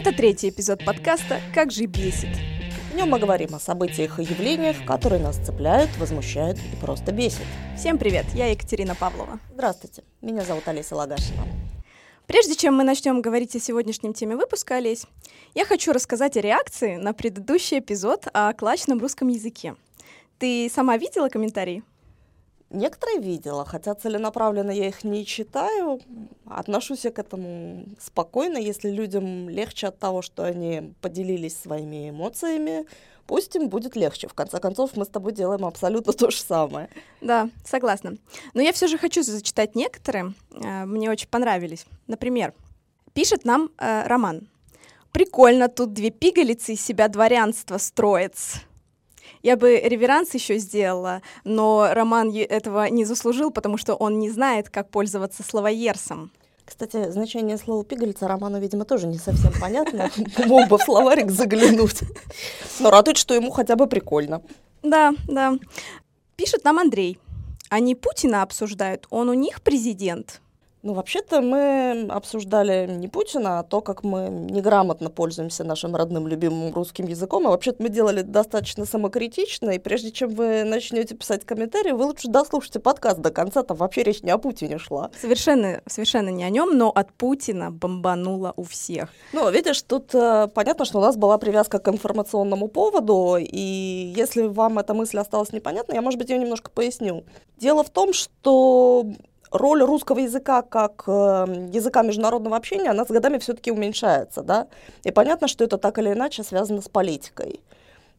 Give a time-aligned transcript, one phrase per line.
[0.00, 2.34] Это третий эпизод подкаста «Как же бесит».
[2.90, 7.44] В нем мы говорим о событиях и явлениях, которые нас цепляют, возмущают и просто бесят.
[7.76, 9.38] Всем привет, я Екатерина Павлова.
[9.52, 11.42] Здравствуйте, меня зовут Олеся Лагашина.
[12.26, 15.04] Прежде чем мы начнем говорить о сегодняшнем теме выпуска, Олесь,
[15.54, 19.76] я хочу рассказать о реакции на предыдущий эпизод о клачном русском языке.
[20.38, 21.82] Ты сама видела комментарии?
[22.70, 26.00] Некоторые видела, хотя целенаправленно я их не читаю.
[26.46, 32.86] Отношусь я к этому спокойно, если людям легче от того, что они поделились своими эмоциями,
[33.26, 34.28] пусть им будет легче.
[34.28, 36.88] В конце концов, мы с тобой делаем абсолютно то же самое.
[37.20, 38.16] Да, согласна.
[38.54, 40.34] Но я все же хочу зачитать некоторые.
[40.52, 41.86] Э, мне очень понравились.
[42.06, 42.54] Например,
[43.14, 44.48] пишет нам э, Роман.
[45.10, 48.34] Прикольно, тут две пигалицы из себя дворянство строят.
[49.42, 54.68] Я бы реверанс еще сделала, но Роман этого не заслужил, потому что он не знает,
[54.68, 56.30] как пользоваться словоерсом.
[56.64, 60.08] Кстати, значение слова «пигалица» Роману, видимо, тоже не совсем понятно.
[60.46, 62.02] Мог бы в словарик заглянуть.
[62.78, 64.40] Но радует, что ему хотя бы прикольно.
[64.82, 65.58] Да, да.
[66.36, 67.18] Пишет нам Андрей.
[67.70, 70.40] Они Путина обсуждают, он у них президент.
[70.82, 76.72] Ну, вообще-то мы обсуждали не Путина, а то, как мы неграмотно пользуемся нашим родным любимым
[76.72, 77.46] русским языком.
[77.46, 82.28] А вообще-то мы делали достаточно самокритично, и прежде чем вы начнете писать комментарии, вы лучше
[82.28, 85.10] дослушайте подкаст до конца, там вообще речь не о Путине шла.
[85.20, 89.10] Совершенно, совершенно не о нем, но от Путина бомбануло у всех.
[89.34, 94.46] Ну, видишь, тут э, понятно, что у нас была привязка к информационному поводу, и если
[94.46, 97.24] вам эта мысль осталась непонятна, я, может быть, ее немножко поясню.
[97.58, 99.04] Дело в том, что
[99.50, 104.68] роль русского языка как э, языка международного общения, она с годами все-таки уменьшается, да,
[105.04, 107.60] и понятно, что это так или иначе связано с политикой.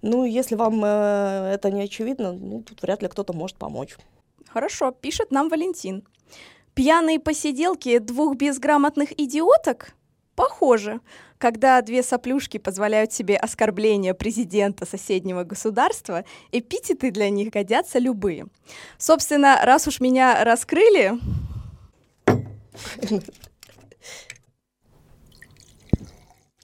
[0.01, 3.97] Ну, если вам э, это не очевидно, ну, тут вряд ли кто-то может помочь.
[4.47, 6.03] Хорошо, пишет нам Валентин.
[6.73, 9.93] Пьяные посиделки двух безграмотных идиоток?
[10.35, 10.99] Похоже.
[11.37, 18.45] Когда две соплюшки позволяют себе оскорбление президента соседнего государства, эпитеты для них годятся любые.
[18.97, 21.13] Собственно, раз уж меня раскрыли...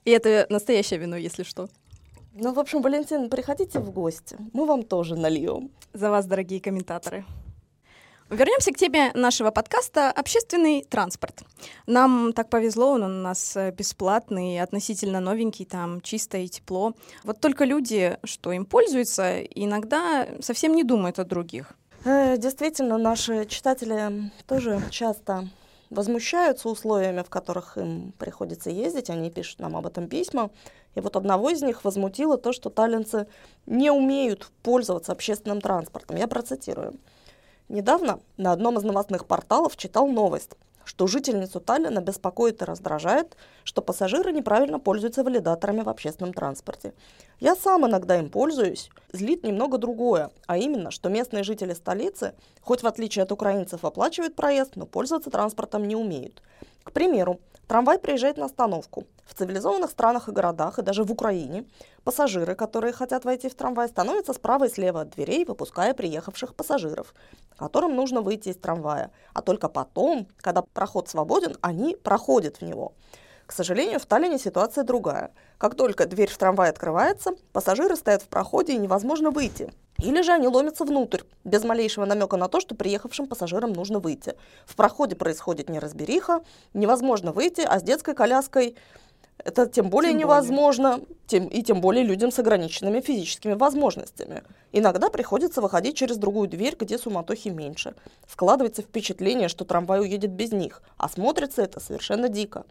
[0.06, 1.67] И это настоящее вино, если что.
[2.33, 4.38] Ну, в общем, Валентин, приходите в гости.
[4.53, 5.69] Мы вам тоже нальем.
[5.91, 7.25] За вас, дорогие комментаторы.
[8.29, 11.43] Вернемся к теме нашего подкаста «Общественный транспорт».
[11.85, 16.93] Нам так повезло, он у нас бесплатный, относительно новенький, там чисто и тепло.
[17.23, 21.71] Вот только люди, что им пользуются, иногда совсем не думают о других.
[22.03, 25.47] Э, действительно, наши читатели тоже часто
[25.89, 30.49] возмущаются условиями, в которых им приходится ездить, они пишут нам об этом письма.
[30.95, 33.27] И вот одного из них возмутило то, что таллинцы
[33.65, 36.17] не умеют пользоваться общественным транспортом.
[36.17, 36.99] Я процитирую.
[37.69, 40.51] Недавно на одном из новостных порталов читал новость,
[40.85, 43.35] что жительницу Таллина беспокоит и раздражает,
[43.66, 46.94] что пассажиры неправильно пользуются валидаторами в общественном транспорте.
[47.41, 48.89] Я сам иногда им пользуюсь.
[49.11, 54.35] Злит немного другое, а именно, что местные жители столицы, хоть в отличие от украинцев оплачивают
[54.35, 56.41] проезд, но пользоваться транспортом не умеют.
[56.87, 59.03] К примеру, Трамвай приезжает на остановку.
[59.25, 61.65] В цивилизованных странах и городах, и даже в Украине,
[62.05, 67.13] пассажиры, которые хотят войти в трамвай, становятся справа и слева от дверей, выпуская приехавших пассажиров,
[67.57, 69.11] которым нужно выйти из трамвая.
[69.33, 72.93] А только потом, когда проход свободен, они проходят в него.
[73.47, 75.31] К сожалению, в Таллине ситуация другая.
[75.57, 79.71] Как только дверь в трамвай открывается, пассажиры стоят в проходе и невозможно выйти.
[79.99, 84.35] Или же они ломятся внутрь, без малейшего намека на то, что приехавшим пассажирам нужно выйти.
[84.65, 86.41] В проходе происходит неразбериха,
[86.73, 88.75] невозможно выйти, а с детской коляской
[89.37, 91.07] это тем более тем невозможно, более.
[91.27, 94.43] Тем, и тем более людям с ограниченными физическими возможностями.
[94.73, 97.95] Иногда приходится выходить через другую дверь, где суматохи меньше.
[98.29, 102.65] Складывается впечатление, что трамвай уедет без них, а смотрится это совершенно дико.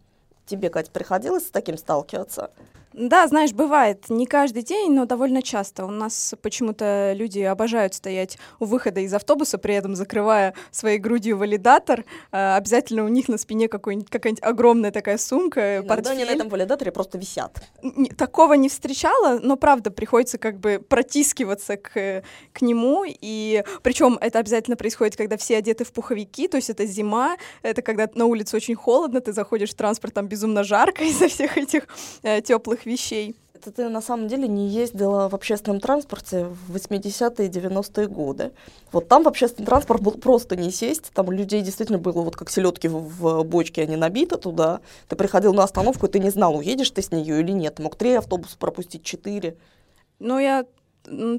[0.47, 2.51] Тебе, Кать, приходилось с таким сталкиваться?
[2.97, 4.09] Да, знаешь, бывает.
[4.09, 5.85] Не каждый день, но довольно часто.
[5.85, 11.37] У нас почему-то люди обожают стоять у выхода из автобуса, при этом закрывая своей грудью
[11.37, 12.07] валидатор.
[12.33, 14.09] А, обязательно у них на спине какая-нибудь
[14.41, 16.13] огромная такая сумка, Иногда портфель.
[16.13, 17.61] они на этом валидаторе просто висят.
[18.17, 22.23] Такого не встречала, но правда приходится как бы протискиваться к,
[22.55, 23.05] к нему.
[23.07, 27.83] И причем это обязательно происходит, когда все одеты в пуховики, то есть это зима, это
[27.83, 31.89] когда на улице очень холодно, ты заходишь в транспорт, там безумно жарко из-за всех этих
[32.23, 33.37] э, теплых вещей.
[33.55, 38.53] Это ты на самом деле не ездила в общественном транспорте в 80-е и 90-е годы.
[38.93, 42.51] Вот там в общественный транспорт был просто не сесть, там людей действительно было вот как
[42.51, 44.81] селедки в, в бочке, они набиты туда.
[45.09, 47.79] Ты приходил на остановку, и ты не знал, уедешь ты с нее или нет.
[47.79, 49.57] Мог три автобуса пропустить, четыре.
[50.19, 50.67] Ну, я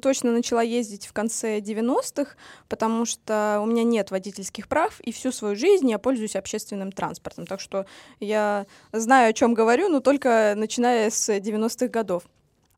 [0.02, 2.36] точно начала ездить в конце 90-х,
[2.68, 7.46] потому что у меня нет водительских прав, и всю свою жизнь я пользуюсь общественным транспортом.
[7.46, 7.86] Так что
[8.20, 12.24] я знаю, о чем говорю, но только начиная с 90-х годов.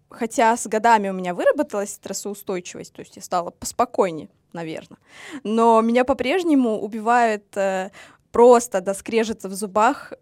[0.09, 4.97] Хотя с годами у меня выработалась стрессоустойчивость, то есть я стала поспокойнее, наверное.
[5.43, 7.91] Но меня по-прежнему убивает э,
[8.31, 10.13] просто до скрежета в зубах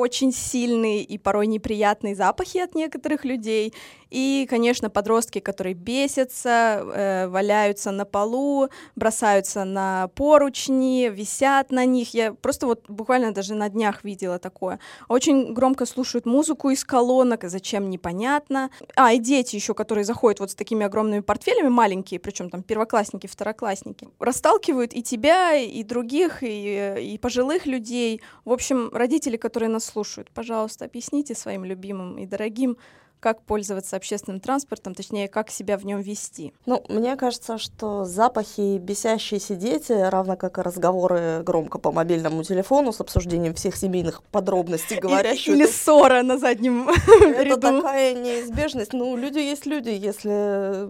[0.00, 3.72] очень сильные и порой неприятные запахи от некоторых людей.
[4.10, 12.12] И, конечно, подростки, которые бесятся, э, валяются на полу, бросаются на поручни, висят на них.
[12.12, 14.80] Я просто вот буквально даже на днях видела такое.
[15.08, 18.70] Очень громко слушают музыку из колонок, зачем непонятно.
[18.96, 23.28] А, и дети еще, которые заходят вот с такими огромными портфелями, маленькие, причем там первоклассники,
[23.28, 28.20] второклассники, расталкивают и тебя, и других, и, и пожилых людей.
[28.44, 32.76] В общем, родители, которые нас слушают, пожалуйста, объясните своим любимым и дорогим,
[33.20, 36.52] как пользоваться общественным транспортом, точнее, как себя в нем вести.
[36.66, 42.92] Ну, мне кажется, что запахи бесящиеся дети, равно как и разговоры громко по мобильному телефону
[42.92, 45.54] с обсуждением всех семейных подробностей, говорящих...
[45.54, 47.56] Или ссора на заднем ряду.
[47.56, 48.94] Это такая неизбежность.
[48.94, 49.90] Ну, люди есть люди.
[49.90, 50.88] Если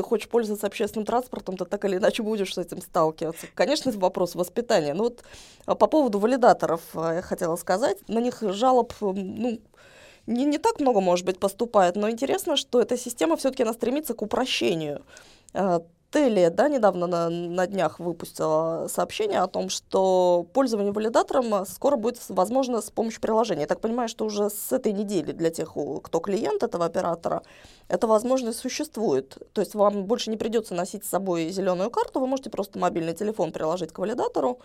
[0.00, 3.46] ты хочешь пользоваться общественным транспортом, то так или иначе будешь с этим сталкиваться.
[3.54, 4.94] Конечно, это вопрос воспитания.
[4.94, 5.22] Но вот
[5.66, 7.98] а, по поводу валидаторов а, я хотела сказать.
[8.08, 9.60] На них жалоб, ну,
[10.26, 14.14] не, не так много, может быть, поступает, но интересно, что эта система все-таки она стремится
[14.14, 15.04] к упрощению.
[16.10, 22.18] Теле, да, недавно на, на днях выпустила сообщение о том, что пользование валидатором скоро будет
[22.28, 23.60] возможно с помощью приложения.
[23.60, 27.42] Я так понимаю, что уже с этой недели для тех, кто клиент этого оператора,
[27.86, 29.38] эта возможность существует.
[29.52, 33.14] То есть вам больше не придется носить с собой зеленую карту, вы можете просто мобильный
[33.14, 34.58] телефон приложить к валидатору,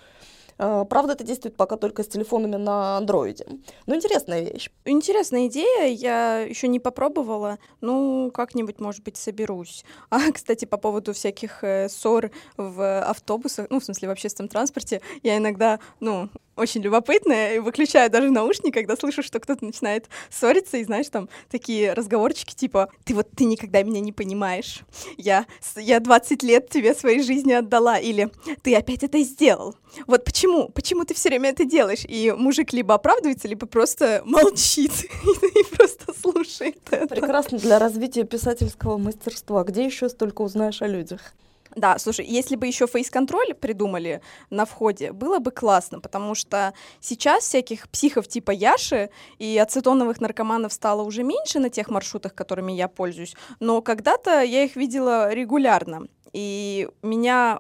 [0.58, 3.46] правда, это действует пока только с телефонами на андроиде.
[3.86, 4.70] Но интересная вещь.
[4.86, 7.60] Интересная идея, я еще не попробовала.
[7.82, 9.84] Ну, как-нибудь, может быть, соберусь.
[10.16, 15.02] А, кстати, по поводу всяких э, ссор в автобусах, ну, в смысле, в общественном транспорте,
[15.24, 20.78] я иногда, ну, очень любопытная, и выключаю даже наушник, когда слышу, что кто-то начинает ссориться,
[20.78, 24.82] и знаешь, там такие разговорчики типа «ты вот ты никогда меня не понимаешь,
[25.18, 28.30] я, я 20 лет тебе своей жизни отдала», или
[28.64, 29.76] «ты опять это сделал».
[30.08, 30.70] Вот почему?
[30.70, 32.06] Почему ты все время это делаешь?
[32.08, 36.82] И мужик либо оправдывается, либо просто молчит и просто слушает.
[36.82, 39.64] Прекрасно для развития писательского мастерства.
[39.64, 41.34] Где еще столько узнаешь о людях?
[41.76, 47.44] Да, слушай, если бы еще фейс-контроль придумали на входе, было бы классно, потому что сейчас
[47.44, 52.88] всяких психов типа Яши и ацетоновых наркоманов стало уже меньше на тех маршрутах, которыми я
[52.88, 56.08] пользуюсь, но когда-то я их видела регулярно.
[56.32, 57.60] И меня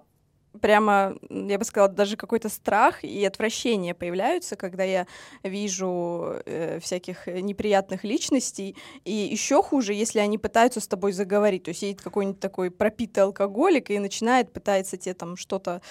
[0.61, 5.07] прямо, я бы сказала, даже какой-то страх и отвращение появляются, когда я
[5.43, 8.75] вижу э, всяких неприятных личностей.
[9.03, 11.63] И еще хуже, если они пытаются с тобой заговорить.
[11.63, 15.81] То есть едет какой-нибудь такой пропитый алкоголик и начинает, пытается тебе там что-то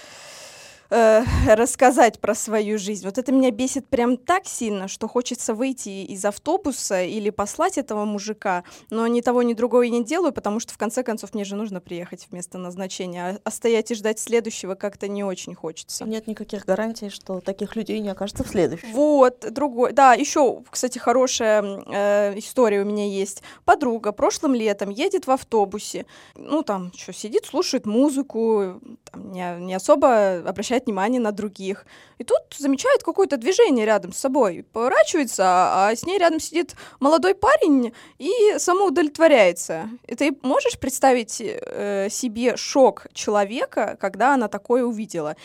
[0.91, 3.05] э, рассказать про свою жизнь.
[3.05, 8.05] Вот это меня бесит прям так сильно, что хочется выйти из автобуса или послать этого
[8.05, 11.45] мужика, но ни того, ни другого я не делаю, потому что в конце концов мне
[11.45, 15.55] же нужно приехать в место назначения, а, а стоять и ждать следующего как-то не очень
[15.55, 16.05] хочется.
[16.05, 18.93] Нет никаких гарантий, что таких людей не окажется в следующем.
[18.93, 19.93] Вот, другой.
[19.93, 23.43] Да, еще, кстати, хорошая э, история у меня есть.
[23.65, 29.75] Подруга прошлым летом едет в автобусе, ну там что, сидит, слушает музыку, там, не, не
[29.75, 31.87] особо обращает обращает внимание на других.
[32.19, 37.35] И тут замечает какое-то движение рядом с собой, поворачивается, а с ней рядом сидит молодой
[37.35, 39.89] парень и самоудовлетворяется.
[40.07, 45.37] И ты можешь представить э, себе шок человека, когда она такое увидела?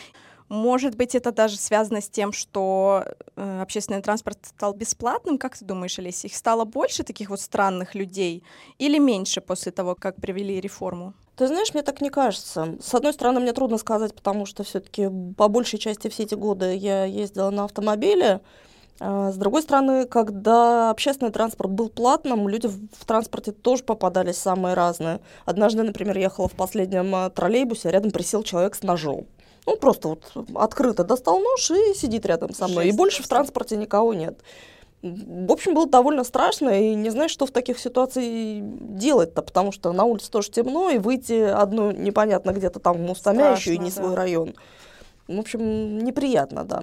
[0.50, 3.04] Может быть, это даже связано с тем, что
[3.36, 5.38] э, общественный транспорт стал бесплатным.
[5.38, 8.42] Как ты думаешь, Олеся, их стало больше таких вот странных людей
[8.76, 11.14] или меньше после того, как привели реформу?
[11.36, 12.76] Ты знаешь, мне так не кажется.
[12.82, 16.74] С одной стороны, мне трудно сказать, потому что все-таки по большей части все эти годы
[16.74, 18.40] я ездила на автомобиле.
[18.98, 24.74] А с другой стороны, когда общественный транспорт был платным, люди в транспорте тоже попадались самые
[24.74, 25.20] разные.
[25.44, 29.28] Однажды, например, ехала в последнем а, троллейбусе, а рядом присел человек с ножом.
[29.66, 32.84] Он просто вот открыто достал нож и сидит рядом со мной.
[32.84, 33.34] Жесть, и больше просто.
[33.34, 34.38] в транспорте никого нет.
[35.02, 39.92] В общем, было довольно страшно, и не знаешь, что в таких ситуациях делать-то, потому что
[39.92, 43.90] на улице тоже темно, и выйти одну непонятно где-то там в Мустаме, еще и не
[43.90, 43.96] да.
[43.96, 44.54] свой район.
[45.30, 46.82] В общем, неприятно, да.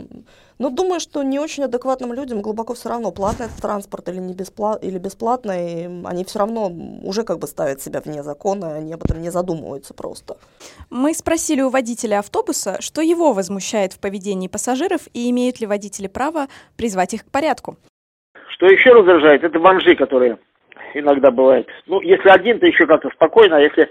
[0.57, 4.33] Но думаю, что не очень адекватным людям глубоко все равно, платный этот транспорт или, не
[4.33, 6.71] беспла или бесплатный, они все равно
[7.03, 10.37] уже как бы ставят себя вне закона, они об этом не задумываются просто.
[10.89, 16.07] Мы спросили у водителя автобуса, что его возмущает в поведении пассажиров и имеют ли водители
[16.07, 17.75] право призвать их к порядку.
[18.51, 20.37] Что еще раздражает, это бомжи, которые
[20.93, 21.67] иногда бывают.
[21.85, 23.89] Ну, если один, то еще как-то спокойно, а если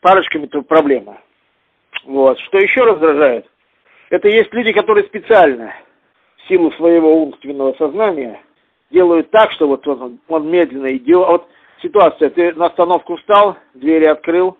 [0.00, 1.20] парочками это проблема.
[2.06, 2.38] Вот.
[2.38, 3.46] Что еще раздражает?
[4.10, 5.72] Это есть люди, которые специально,
[6.36, 8.40] в силу своего умственного сознания,
[8.90, 11.26] делают так, что вот он, он медленно идет.
[11.26, 11.48] Вот
[11.82, 14.56] ситуация, ты на остановку встал, двери открыл,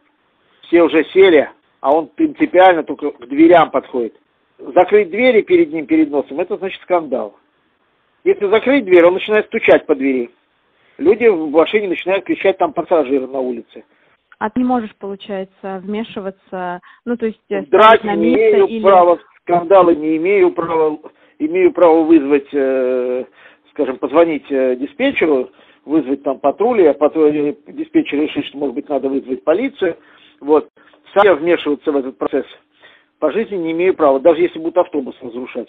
[0.62, 1.48] все уже сели,
[1.80, 4.14] а он принципиально только к дверям подходит.
[4.58, 7.38] Закрыть двери перед ним, перед носом, это значит скандал.
[8.24, 10.30] Если закрыть дверь, он начинает стучать по двери.
[10.98, 13.84] Люди в машине начинают кричать там пассажиры на улице.
[14.38, 17.40] А ты не можешь, получается, вмешиваться, ну, то есть...
[17.48, 18.82] Э, Драть на не имею или...
[18.82, 20.98] права, скандалы не имею права,
[21.38, 23.24] имею право вызвать, э,
[23.70, 25.50] скажем, позвонить э, диспетчеру,
[25.84, 29.96] вызвать там патрули, а потом диспетчер решит, что, может быть, надо вызвать полицию.
[30.40, 30.68] Вот.
[31.14, 32.44] Сам я вмешиваться в этот процесс
[33.18, 35.68] по жизни не имею права, даже если будут автобус разрушать.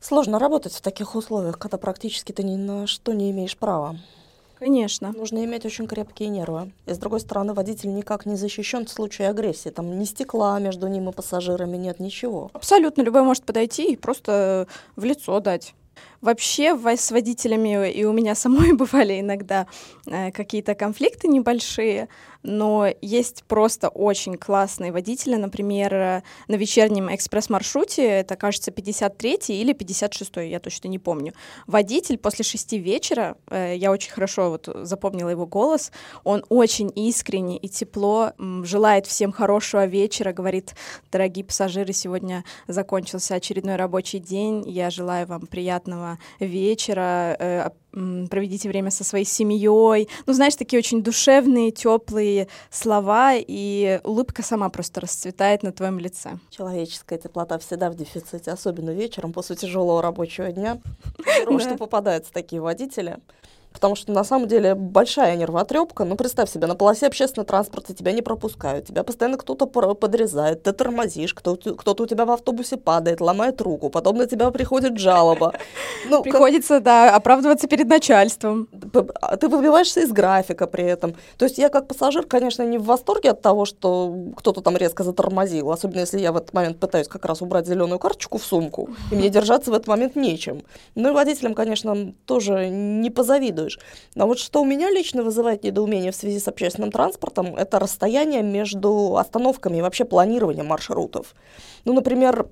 [0.00, 3.96] Сложно работать в таких условиях, когда практически ты ни на что не имеешь права.
[4.60, 5.12] Конечно.
[5.16, 6.70] Нужно иметь очень крепкие нервы.
[6.84, 9.70] И с другой стороны, водитель никак не защищен в случае агрессии.
[9.70, 12.50] Там ни стекла между ним и пассажирами нет, ничего.
[12.52, 13.00] Абсолютно.
[13.00, 15.74] Любой может подойти и просто в лицо дать.
[16.20, 19.66] Вообще с водителями и у меня самой бывали иногда
[20.06, 22.08] э, какие-то конфликты небольшие,
[22.42, 29.74] но есть просто очень классные водители, например, э, на вечернем экспресс-маршруте, это, кажется, 53-й или
[29.74, 31.32] 56-й, я точно не помню.
[31.66, 35.90] Водитель после шести вечера, э, я очень хорошо вот запомнила его голос,
[36.24, 40.74] он очень искренне и тепло желает всем хорошего вечера, говорит,
[41.10, 48.90] дорогие пассажиры, сегодня закончился очередной рабочий день, я желаю вам приятного вечера, э, проведите время
[48.90, 50.08] со своей семьей.
[50.26, 56.38] Ну, знаешь, такие очень душевные, теплые слова, и улыбка сама просто расцветает на твоем лице.
[56.50, 60.78] Человеческая теплота всегда в дефиците, особенно вечером после тяжелого рабочего дня.
[61.58, 63.18] Что попадаются такие водители.
[63.72, 66.04] Потому что на самом деле большая нервотрепка.
[66.04, 70.72] Ну, представь себе, на полосе общественного транспорта тебя не пропускают, тебя постоянно кто-то подрезает, ты
[70.72, 75.54] тормозишь, кто-то, кто-то у тебя в автобусе падает, ломает руку, потом на тебя приходит жалоба.
[76.08, 76.82] Ну, Приходится, как...
[76.84, 78.68] да, оправдываться перед начальством.
[79.20, 81.14] А ты выбиваешься из графика при этом.
[81.36, 85.04] То есть я как пассажир, конечно, не в восторге от того, что кто-то там резко
[85.04, 88.88] затормозил, особенно если я в этот момент пытаюсь как раз убрать зеленую карточку в сумку,
[89.12, 90.62] и мне держаться в этот момент нечем.
[90.94, 93.78] Ну и водителям, конечно, тоже не позавидую следуешь.
[94.14, 98.42] Но вот что у меня лично вызывает недоумение в связи с общественным транспортом, это расстояние
[98.42, 101.34] между остановками и вообще планирование маршрутов.
[101.84, 102.46] Ну, например,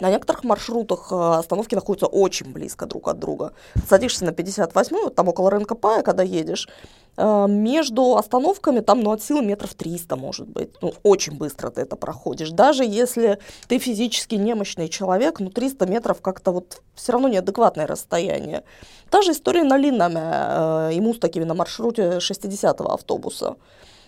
[0.00, 3.52] на некоторых маршрутах э, остановки находятся очень близко друг от друга.
[3.88, 6.68] Садишься на 58-ю, там около рынка Пая, когда едешь,
[7.16, 10.70] э, между остановками там, ну, от силы метров 300, может быть.
[10.82, 12.50] Ну, очень быстро ты это проходишь.
[12.50, 13.38] Даже если
[13.68, 18.64] ты физически немощный человек, ну, 300 метров как-то вот все равно неадекватное расстояние.
[19.10, 23.56] Та же история на Линаме, э, ему с такими на маршруте 60-го автобуса.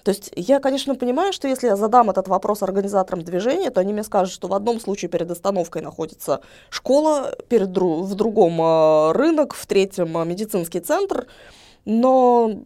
[0.04, 3.92] То есть я, конечно, понимаю, что если я задам этот вопрос организаторам движения, то они
[3.92, 6.40] мне скажут, что в одном случае перед остановкой находится
[6.70, 11.26] школа, перед в другом э, рынок, в третьем э, медицинский центр,
[11.84, 12.62] но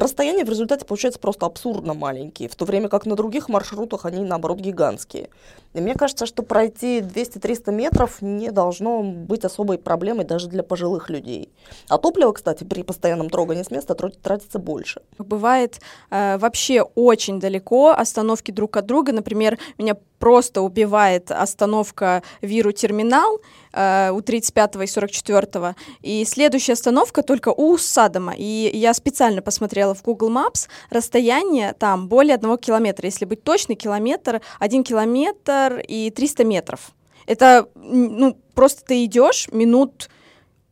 [0.00, 4.24] расстояние в результате получается просто абсурдно маленькие, в то время как на других маршрутах они,
[4.24, 5.28] наоборот, гигантские.
[5.74, 11.10] И мне кажется, что пройти 200-300 метров не должно быть особой проблемой даже для пожилых
[11.10, 11.52] людей.
[11.88, 15.02] А топливо, кстати, при постоянном трогании с места тратится больше.
[15.18, 19.12] Бывает э, вообще очень далеко остановки друг от друга.
[19.12, 23.40] Например, меня просто убивает остановка Виру терминал
[23.74, 25.74] э, у 35 и 44.
[26.02, 28.34] И следующая остановка только у Садома.
[28.36, 33.06] И я специально посмотрела в Google Maps, расстояние там более одного километра.
[33.06, 36.92] Если быть точный, километр, один километр и 300 метров.
[37.26, 40.08] Это, ну, просто ты идешь минут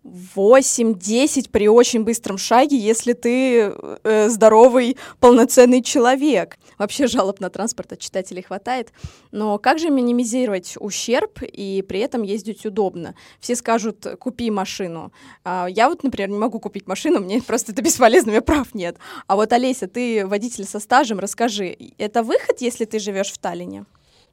[0.05, 6.59] 8-10 при очень быстром шаге, если ты э, здоровый, полноценный человек.
[6.79, 8.93] Вообще жалоб на транспорт от читателей хватает.
[9.31, 13.15] Но как же минимизировать ущерб и при этом ездить удобно?
[13.41, 15.13] Все скажут, купи машину.
[15.45, 18.75] А я вот, например, не могу купить машину, мне просто это бесполезно, у меня прав
[18.75, 18.97] нет.
[19.27, 23.85] А вот, Олеся, ты водитель со стажем, расскажи, это выход, если ты живешь в Таллине?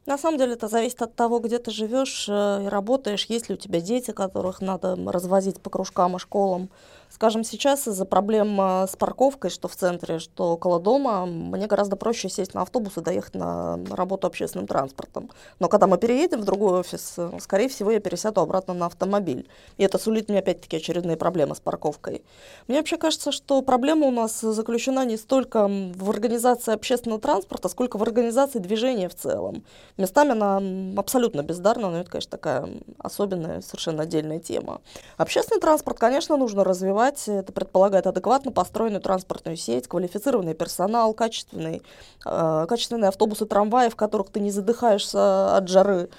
[0.06, 3.56] На самом деле это зависит от того, где ты живешь э, и работаешь, есть ли
[3.56, 6.70] у тебя дети, которых надо развозить по кружкам и школам.
[7.10, 11.96] Скажем, сейчас из-за проблем э, с парковкой, что в центре, что около дома, мне гораздо
[11.96, 15.32] проще сесть на автобус и доехать на работу общественным транспортом.
[15.58, 19.50] Но когда мы переедем в другой офис, э, скорее всего, я пересяду обратно на автомобиль.
[19.78, 22.24] И это сулит мне опять-таки очередные проблемы с парковкой.
[22.68, 27.98] Мне вообще кажется, что проблема у нас заключена не столько в организации общественного транспорта, сколько
[27.98, 29.64] в организации движения в целом.
[29.98, 30.62] Местами она
[30.96, 34.82] абсолютно бездарна, но это, конечно, такая особенная, совершенно отдельная тема.
[35.18, 37.28] Общественный транспорт, конечно, нужно развивать переживать.
[37.28, 41.82] Это предполагает адекватно построенную транспортную сеть, квалифицированный персонал, качественный,
[42.26, 46.10] э, качественные автобусы, трамваи, в которых ты не задыхаешься от жары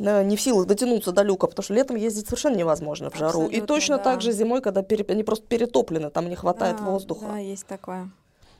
[0.00, 3.30] не в силах дотянуться до люка, потому что летом ездить совершенно невозможно в жару.
[3.30, 4.04] Абсолютно, и точно да.
[4.04, 5.04] так же зимой, когда пере...
[5.08, 7.26] они просто перетоплены, там не хватает Да, воздуха.
[7.26, 8.08] Да, есть такое.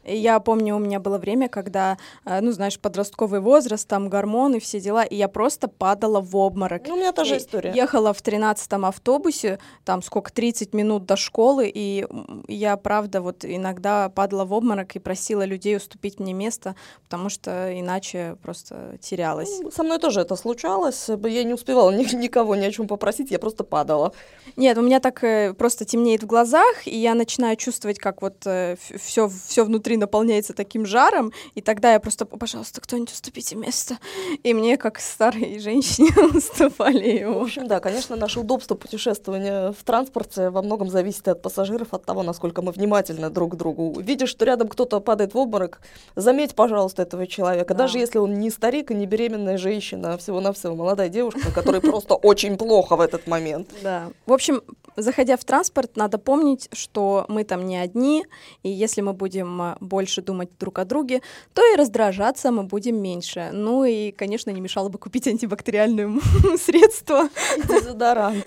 [0.08, 4.80] Я помню, у меня было время, когда, э, ну, знаешь, подростковый возраст, там гормоны, все
[4.80, 6.82] дела, и я просто падала в обморок.
[6.86, 7.72] Ну, у меня та же Я история.
[7.74, 12.06] Ехала в 13-м автобусе, там сколько, 30 минут до школы, и
[12.48, 16.74] я, правда, вот иногда падала в обморок и просила людей уступить мне место,
[17.04, 19.60] потому что иначе просто терялась.
[19.62, 21.08] Ну, Со мной тоже это случалось.
[21.08, 24.12] Я не успевала ни- никого ни о чем попросить, я просто падала.
[24.56, 28.38] Нет, у меня так э, просто темнеет в глазах, и я начинаю чувствовать, как вот
[28.40, 33.98] все, все внутри наполняется таким жаром, и тогда я просто, пожалуйста, кто-нибудь уступите место.
[34.42, 37.42] И мне, как старой женщине, уступали В его.
[37.42, 42.22] общем, да, конечно, наше удобство путешествования в транспорте во многом зависит от пассажиров, от того,
[42.22, 43.98] насколько мы внимательны друг к другу.
[44.00, 45.80] Видишь, что рядом кто-то падает в обморок,
[46.16, 47.74] заметь, пожалуйста, этого человека.
[47.74, 47.84] Да.
[47.84, 52.14] Даже если он не старик и не беременная женщина, а всего-навсего молодая девушка, которой просто
[52.22, 53.68] очень плохо в этот момент.
[53.82, 54.10] Да.
[54.26, 54.62] В общем,
[54.98, 58.26] заходя в транспорт, надо помнить, что мы там не одни,
[58.62, 61.22] и если мы будем а, больше думать друг о друге,
[61.54, 63.50] то и раздражаться мы будем меньше.
[63.52, 66.20] Ну и, конечно, не мешало бы купить антибактериальное
[66.58, 67.28] средство.
[67.56, 68.46] И дезодорант.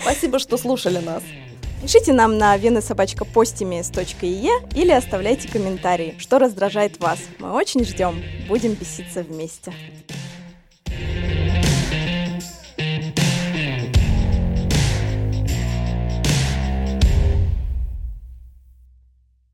[0.00, 1.22] Спасибо, что слушали нас.
[1.82, 7.20] Пишите нам на венасобачкапостимес.ie или оставляйте комментарии, что раздражает вас.
[7.38, 8.22] Мы очень ждем.
[8.48, 9.72] Будем беситься вместе.